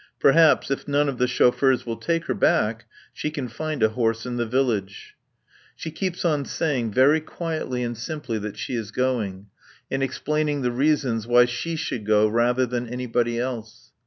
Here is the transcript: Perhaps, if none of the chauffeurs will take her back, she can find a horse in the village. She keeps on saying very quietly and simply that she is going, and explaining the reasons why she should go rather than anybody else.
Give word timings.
Perhaps, 0.19 0.71
if 0.71 0.87
none 0.87 1.07
of 1.07 1.19
the 1.19 1.27
chauffeurs 1.27 1.85
will 1.85 1.95
take 1.95 2.25
her 2.25 2.33
back, 2.33 2.85
she 3.13 3.29
can 3.29 3.47
find 3.47 3.83
a 3.83 3.89
horse 3.89 4.25
in 4.25 4.37
the 4.37 4.47
village. 4.47 5.13
She 5.75 5.91
keeps 5.91 6.25
on 6.25 6.43
saying 6.45 6.91
very 6.91 7.21
quietly 7.21 7.83
and 7.83 7.95
simply 7.95 8.39
that 8.39 8.57
she 8.57 8.73
is 8.73 8.89
going, 8.89 9.45
and 9.91 10.01
explaining 10.01 10.63
the 10.63 10.71
reasons 10.71 11.27
why 11.27 11.45
she 11.45 11.75
should 11.75 12.07
go 12.07 12.27
rather 12.27 12.65
than 12.65 12.89
anybody 12.89 13.37
else. 13.37 13.91